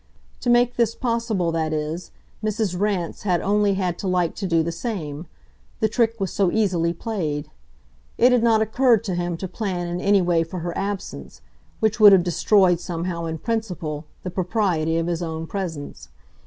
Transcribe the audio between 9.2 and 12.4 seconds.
to plan in any way for her absence which would have